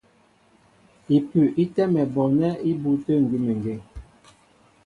[1.15, 1.31] Ipʉ
[1.61, 3.79] í tɛ́mɛ bɔɔnɛ́ ibû tə̂ ngʉ́mengeŋ.